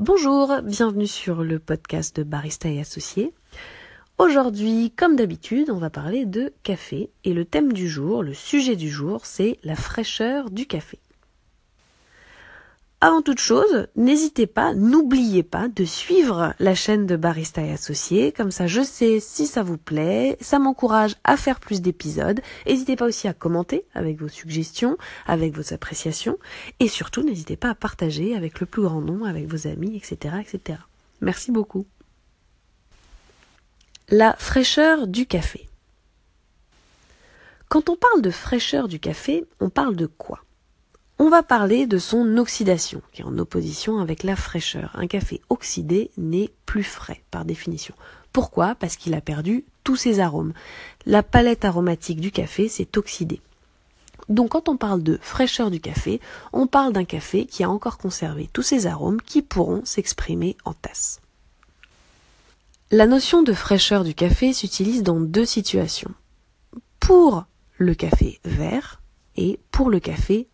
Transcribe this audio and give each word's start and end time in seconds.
Bonjour, 0.00 0.52
bienvenue 0.64 1.06
sur 1.06 1.44
le 1.44 1.60
podcast 1.60 2.16
de 2.16 2.24
Barista 2.24 2.68
et 2.68 2.80
Associés. 2.80 3.32
Aujourd'hui, 4.18 4.92
comme 4.96 5.14
d'habitude, 5.14 5.70
on 5.70 5.78
va 5.78 5.88
parler 5.88 6.26
de 6.26 6.52
café 6.64 7.10
et 7.22 7.32
le 7.32 7.44
thème 7.44 7.72
du 7.72 7.88
jour, 7.88 8.24
le 8.24 8.34
sujet 8.34 8.74
du 8.74 8.90
jour, 8.90 9.24
c'est 9.24 9.56
la 9.62 9.76
fraîcheur 9.76 10.50
du 10.50 10.66
café. 10.66 10.98
Avant 13.06 13.20
toute 13.20 13.38
chose, 13.38 13.86
n'hésitez 13.96 14.46
pas, 14.46 14.72
n'oubliez 14.72 15.42
pas 15.42 15.68
de 15.68 15.84
suivre 15.84 16.54
la 16.58 16.74
chaîne 16.74 17.04
de 17.04 17.16
Barista 17.16 17.60
et 17.60 17.70
Associés, 17.70 18.32
comme 18.32 18.50
ça 18.50 18.66
je 18.66 18.80
sais 18.80 19.20
si 19.20 19.46
ça 19.46 19.62
vous 19.62 19.76
plaît, 19.76 20.38
ça 20.40 20.58
m'encourage 20.58 21.14
à 21.22 21.36
faire 21.36 21.60
plus 21.60 21.82
d'épisodes. 21.82 22.40
N'hésitez 22.66 22.96
pas 22.96 23.04
aussi 23.04 23.28
à 23.28 23.34
commenter 23.34 23.84
avec 23.92 24.18
vos 24.18 24.28
suggestions, 24.28 24.96
avec 25.26 25.54
vos 25.54 25.74
appréciations, 25.74 26.38
et 26.80 26.88
surtout 26.88 27.22
n'hésitez 27.22 27.58
pas 27.58 27.68
à 27.68 27.74
partager 27.74 28.34
avec 28.34 28.58
le 28.58 28.64
plus 28.64 28.80
grand 28.80 29.02
nombre, 29.02 29.26
avec 29.26 29.48
vos 29.48 29.66
amis, 29.66 29.98
etc. 29.98 30.36
etc. 30.40 30.78
Merci 31.20 31.52
beaucoup. 31.52 31.84
La 34.08 34.32
fraîcheur 34.38 35.08
du 35.08 35.26
café. 35.26 35.68
Quand 37.68 37.90
on 37.90 37.96
parle 37.96 38.22
de 38.22 38.30
fraîcheur 38.30 38.88
du 38.88 38.98
café, 38.98 39.44
on 39.60 39.68
parle 39.68 39.94
de 39.94 40.06
quoi? 40.06 40.40
On 41.18 41.28
va 41.28 41.42
parler 41.42 41.86
de 41.86 41.98
son 41.98 42.36
oxydation, 42.38 43.00
qui 43.12 43.22
est 43.22 43.24
en 43.24 43.38
opposition 43.38 43.98
avec 43.98 44.22
la 44.24 44.36
fraîcheur. 44.36 44.90
Un 44.94 45.06
café 45.06 45.40
oxydé 45.48 46.10
n'est 46.16 46.50
plus 46.66 46.82
frais, 46.82 47.22
par 47.30 47.44
définition. 47.44 47.94
Pourquoi? 48.32 48.74
Parce 48.74 48.96
qu'il 48.96 49.14
a 49.14 49.20
perdu 49.20 49.64
tous 49.84 49.96
ses 49.96 50.18
arômes. 50.18 50.52
La 51.06 51.22
palette 51.22 51.64
aromatique 51.64 52.20
du 52.20 52.32
café 52.32 52.68
s'est 52.68 52.98
oxydée. 52.98 53.40
Donc 54.28 54.50
quand 54.50 54.68
on 54.68 54.76
parle 54.76 55.02
de 55.02 55.18
fraîcheur 55.22 55.70
du 55.70 55.80
café, 55.80 56.20
on 56.52 56.66
parle 56.66 56.92
d'un 56.92 57.04
café 57.04 57.46
qui 57.46 57.62
a 57.62 57.70
encore 57.70 57.98
conservé 57.98 58.48
tous 58.52 58.62
ses 58.62 58.86
arômes 58.86 59.20
qui 59.20 59.42
pourront 59.42 59.84
s'exprimer 59.84 60.56
en 60.64 60.72
tasse. 60.72 61.20
La 62.90 63.06
notion 63.06 63.42
de 63.42 63.52
fraîcheur 63.52 64.02
du 64.02 64.14
café 64.14 64.52
s'utilise 64.52 65.02
dans 65.02 65.20
deux 65.20 65.44
situations. 65.44 66.12
Pour 67.00 67.44
le 67.76 67.94
café 67.94 68.40
vert 68.44 69.02
et 69.36 69.60
pour 69.70 69.90
le 69.90 70.00
café 70.00 70.48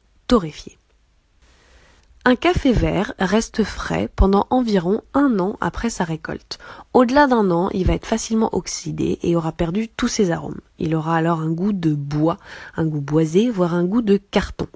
un 2.27 2.37
café 2.37 2.73
vert 2.73 3.15
reste 3.19 3.65
frais 3.65 4.11
pendant 4.15 4.47
environ 4.51 5.01
un 5.15 5.41
an 5.41 5.57
après 5.61 5.89
sa 5.89 6.05
récolte. 6.05 6.59
Au-delà 6.93 7.27
d'un 7.27 7.51
an, 7.51 7.71
il 7.73 7.87
va 7.87 7.95
être 7.95 8.07
facilement 8.07 8.55
oxydé 8.55 9.19
et 9.23 9.35
aura 9.35 9.53
perdu 9.53 9.89
tous 9.89 10.07
ses 10.07 10.31
arômes. 10.31 10.61
Il 10.79 10.95
aura 10.95 11.17
alors 11.17 11.41
un 11.41 11.51
goût 11.51 11.73
de 11.73 11.95
bois, 11.95 12.37
un 12.77 12.85
goût 12.85 13.01
boisé, 13.01 13.51
voire 13.51 13.75
un 13.75 13.85
goût 13.85 14.03
de 14.03 14.19
carton. 14.19 14.67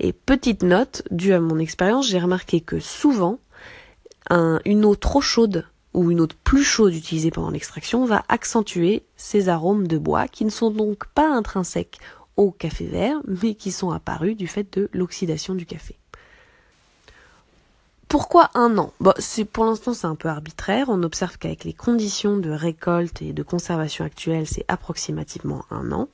Et 0.00 0.12
petite 0.12 0.64
note, 0.64 1.02
due 1.12 1.32
à 1.32 1.40
mon 1.40 1.60
expérience, 1.60 2.08
j'ai 2.08 2.18
remarqué 2.18 2.60
que 2.60 2.80
souvent, 2.80 3.38
une 4.28 4.84
eau 4.84 4.96
trop 4.96 5.20
chaude 5.20 5.64
ou 5.94 6.10
une 6.10 6.20
eau 6.20 6.28
plus 6.44 6.64
chaude 6.64 6.94
utilisée 6.94 7.30
pendant 7.30 7.50
l'extraction 7.50 8.04
va 8.04 8.24
accentuer 8.28 9.04
ces 9.16 9.48
arômes 9.48 9.86
de 9.86 9.96
bois 9.96 10.28
qui 10.28 10.44
ne 10.44 10.50
sont 10.50 10.70
donc 10.70 11.06
pas 11.14 11.28
intrinsèques 11.28 11.98
café 12.48 12.86
vert, 12.86 13.18
mais 13.26 13.54
qui 13.54 13.72
sont 13.72 13.90
apparus 13.90 14.36
du 14.36 14.46
fait 14.46 14.66
de 14.78 14.88
l'oxydation 14.92 15.54
du 15.54 15.66
café. 15.66 15.96
Pourquoi 18.10 18.50
un 18.54 18.76
an? 18.76 18.92
Bon, 18.98 19.14
Pour 19.52 19.66
l'instant, 19.66 19.94
c'est 19.94 20.08
un 20.08 20.16
peu 20.16 20.28
arbitraire. 20.28 20.86
On 20.88 21.04
observe 21.04 21.38
qu'avec 21.38 21.62
les 21.62 21.72
conditions 21.72 22.38
de 22.38 22.50
récolte 22.50 23.22
et 23.22 23.32
de 23.32 23.42
conservation 23.44 24.04
actuelles, 24.04 24.48
c'est 24.48 24.64
approximativement 24.66 25.64
un 25.70 25.92
an. 25.92 26.08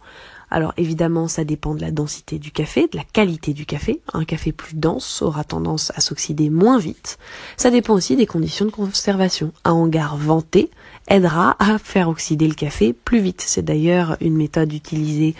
Alors 0.50 0.74
évidemment, 0.76 1.26
ça 1.26 1.44
dépend 1.44 1.74
de 1.74 1.80
la 1.80 1.90
densité 1.90 2.38
du 2.38 2.50
café, 2.50 2.86
de 2.86 2.98
la 2.98 3.02
qualité 3.02 3.54
du 3.54 3.64
café. 3.64 4.02
Un 4.12 4.26
café 4.26 4.52
plus 4.52 4.74
dense 4.74 5.22
aura 5.22 5.42
tendance 5.42 5.90
à 5.96 6.02
s'oxyder 6.02 6.50
moins 6.50 6.78
vite. 6.78 7.18
Ça 7.56 7.70
dépend 7.70 7.94
aussi 7.94 8.14
des 8.14 8.26
conditions 8.26 8.66
de 8.66 8.70
conservation. 8.70 9.52
Un 9.64 9.72
hangar 9.72 10.18
venté 10.18 10.70
aidera 11.08 11.56
à 11.58 11.78
faire 11.78 12.10
oxyder 12.10 12.46
le 12.46 12.54
café 12.54 12.92
plus 12.92 13.20
vite. 13.20 13.40
C'est 13.40 13.64
d'ailleurs 13.64 14.18
une 14.20 14.36
méthode 14.36 14.72
utilisée 14.74 15.34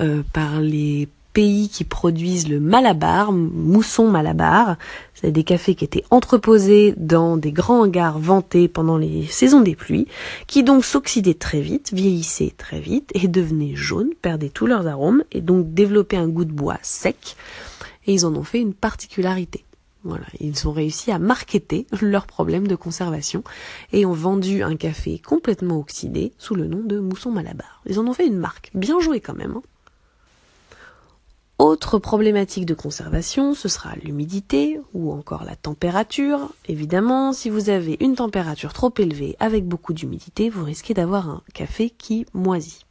euh, 0.00 0.22
par 0.32 0.60
les 0.60 1.08
pays 1.32 1.68
qui 1.68 1.84
produisent 1.84 2.48
le 2.48 2.58
Malabar, 2.58 3.32
mousson 3.32 4.08
Malabar. 4.08 4.76
C'est 5.14 5.30
des 5.30 5.44
cafés 5.44 5.74
qui 5.76 5.84
étaient 5.84 6.04
entreposés 6.10 6.94
dans 6.96 7.36
des 7.36 7.52
grands 7.52 7.82
hangars 7.82 8.18
vantés 8.18 8.66
pendant 8.66 8.96
les 8.96 9.24
saisons 9.26 9.60
des 9.60 9.76
pluies, 9.76 10.08
qui 10.46 10.64
donc 10.64 10.84
s'oxydaient 10.84 11.34
très 11.34 11.60
vite, 11.60 11.92
vieillissaient 11.92 12.54
très 12.56 12.80
vite 12.80 13.10
et 13.14 13.28
devenaient 13.28 13.76
jaunes, 13.76 14.10
perdaient 14.20 14.48
tous 14.48 14.66
leurs 14.66 14.86
arômes 14.86 15.22
et 15.30 15.40
donc 15.40 15.74
développaient 15.74 16.16
un 16.16 16.28
goût 16.28 16.44
de 16.44 16.52
bois 16.52 16.78
sec. 16.82 17.36
Et 18.06 18.14
ils 18.14 18.26
en 18.26 18.34
ont 18.34 18.44
fait 18.44 18.60
une 18.60 18.74
particularité. 18.74 19.64
Voilà, 20.04 20.24
ils 20.40 20.66
ont 20.66 20.72
réussi 20.72 21.12
à 21.12 21.18
marketer 21.18 21.86
leurs 22.00 22.26
problèmes 22.26 22.66
de 22.66 22.74
conservation 22.76 23.44
et 23.92 24.06
ont 24.06 24.12
vendu 24.12 24.62
un 24.62 24.74
café 24.76 25.18
complètement 25.18 25.78
oxydé 25.78 26.32
sous 26.38 26.54
le 26.54 26.66
nom 26.66 26.82
de 26.82 26.98
mousson 26.98 27.30
Malabar. 27.30 27.82
Ils 27.86 28.00
en 28.00 28.06
ont 28.06 28.12
fait 28.12 28.26
une 28.26 28.38
marque, 28.38 28.70
bien 28.74 28.98
jouée 29.00 29.20
quand 29.20 29.36
même. 29.36 29.54
Hein. 29.56 29.62
Autre 31.58 31.98
problématique 31.98 32.66
de 32.66 32.74
conservation, 32.74 33.52
ce 33.52 33.68
sera 33.68 33.96
l'humidité 33.96 34.80
ou 34.94 35.12
encore 35.12 35.42
la 35.42 35.56
température. 35.56 36.52
Évidemment, 36.68 37.32
si 37.32 37.50
vous 37.50 37.68
avez 37.68 37.96
une 37.98 38.14
température 38.14 38.72
trop 38.72 38.94
élevée 38.96 39.34
avec 39.40 39.66
beaucoup 39.66 39.92
d'humidité, 39.92 40.50
vous 40.50 40.62
risquez 40.62 40.94
d'avoir 40.94 41.28
un 41.28 41.42
café 41.54 41.90
qui 41.90 42.26
moisit. 42.32 42.86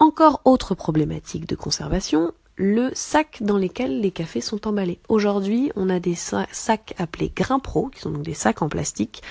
Encore 0.00 0.40
autre 0.44 0.74
problématique 0.74 1.46
de 1.46 1.54
conservation, 1.54 2.32
le 2.56 2.90
sac 2.94 3.38
dans 3.42 3.58
lesquels 3.58 4.00
les 4.00 4.10
cafés 4.10 4.40
sont 4.40 4.66
emballés. 4.66 4.98
Aujourd'hui, 5.08 5.70
on 5.76 5.88
a 5.88 6.00
des 6.00 6.16
sacs 6.16 6.94
appelés 6.98 7.32
grains 7.34 7.60
pro, 7.60 7.90
qui 7.90 8.00
sont 8.00 8.10
donc 8.10 8.24
des 8.24 8.34
sacs 8.34 8.62
en 8.62 8.68
plastique, 8.68 9.22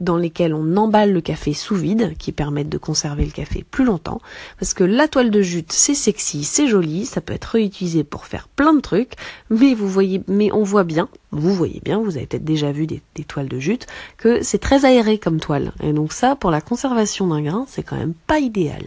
dans 0.00 0.16
lesquels 0.16 0.54
on 0.54 0.76
emballe 0.76 1.12
le 1.12 1.20
café 1.20 1.52
sous 1.52 1.74
vide, 1.74 2.14
qui 2.18 2.32
permettent 2.32 2.68
de 2.68 2.78
conserver 2.78 3.24
le 3.24 3.30
café 3.30 3.64
plus 3.70 3.84
longtemps. 3.84 4.20
Parce 4.58 4.74
que 4.74 4.84
la 4.84 5.08
toile 5.08 5.30
de 5.30 5.42
jute, 5.42 5.72
c'est 5.72 5.94
sexy, 5.94 6.44
c'est 6.44 6.68
joli, 6.68 7.06
ça 7.06 7.20
peut 7.20 7.34
être 7.34 7.44
réutilisé 7.44 8.04
pour 8.04 8.26
faire 8.26 8.48
plein 8.48 8.72
de 8.74 8.80
trucs, 8.80 9.14
mais 9.50 9.74
vous 9.74 9.88
voyez, 9.88 10.22
mais 10.28 10.52
on 10.52 10.62
voit 10.62 10.84
bien, 10.84 11.08
vous 11.30 11.54
voyez 11.54 11.80
bien, 11.84 11.98
vous 11.98 12.16
avez 12.16 12.26
peut-être 12.26 12.44
déjà 12.44 12.72
vu 12.72 12.86
des, 12.86 13.02
des, 13.14 13.24
toiles 13.24 13.48
de 13.48 13.58
jute, 13.58 13.86
que 14.16 14.42
c'est 14.42 14.58
très 14.58 14.84
aéré 14.84 15.18
comme 15.18 15.40
toile. 15.40 15.72
Et 15.82 15.92
donc 15.92 16.12
ça, 16.12 16.36
pour 16.36 16.50
la 16.50 16.60
conservation 16.60 17.26
d'un 17.28 17.42
grain, 17.42 17.66
c'est 17.68 17.82
quand 17.82 17.96
même 17.96 18.14
pas 18.26 18.38
idéal. 18.38 18.84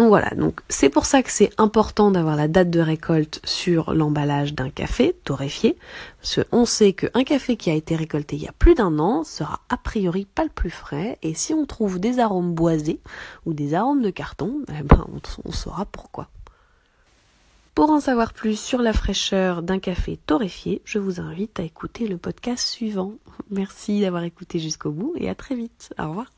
Donc 0.00 0.08
voilà, 0.08 0.30
donc 0.30 0.62
c'est 0.70 0.88
pour 0.88 1.04
ça 1.04 1.22
que 1.22 1.30
c'est 1.30 1.50
important 1.58 2.10
d'avoir 2.10 2.34
la 2.34 2.48
date 2.48 2.70
de 2.70 2.80
récolte 2.80 3.38
sur 3.44 3.92
l'emballage 3.92 4.54
d'un 4.54 4.70
café 4.70 5.14
torréfié, 5.24 5.76
parce 6.22 6.40
qu'on 6.42 6.64
sait 6.64 6.94
qu'un 6.94 7.22
café 7.22 7.58
qui 7.58 7.68
a 7.68 7.74
été 7.74 7.96
récolté 7.96 8.36
il 8.36 8.42
y 8.42 8.48
a 8.48 8.52
plus 8.52 8.74
d'un 8.74 8.98
an 8.98 9.24
sera 9.24 9.60
a 9.68 9.76
priori 9.76 10.24
pas 10.24 10.44
le 10.44 10.48
plus 10.48 10.70
frais, 10.70 11.18
et 11.20 11.34
si 11.34 11.52
on 11.52 11.66
trouve 11.66 12.00
des 12.00 12.18
arômes 12.18 12.54
boisés 12.54 12.98
ou 13.44 13.52
des 13.52 13.74
arômes 13.74 14.00
de 14.00 14.08
carton, 14.08 14.62
eh 14.70 14.82
ben 14.82 15.06
on, 15.12 15.20
on 15.44 15.52
saura 15.52 15.84
pourquoi. 15.84 16.30
Pour 17.74 17.90
en 17.90 18.00
savoir 18.00 18.32
plus 18.32 18.58
sur 18.58 18.80
la 18.80 18.94
fraîcheur 18.94 19.60
d'un 19.62 19.80
café 19.80 20.16
torréfié, 20.16 20.80
je 20.86 20.98
vous 20.98 21.20
invite 21.20 21.60
à 21.60 21.62
écouter 21.62 22.08
le 22.08 22.16
podcast 22.16 22.66
suivant. 22.66 23.16
Merci 23.50 24.00
d'avoir 24.00 24.22
écouté 24.22 24.60
jusqu'au 24.60 24.92
bout 24.92 25.12
et 25.18 25.28
à 25.28 25.34
très 25.34 25.56
vite. 25.56 25.92
Au 25.98 26.08
revoir. 26.08 26.32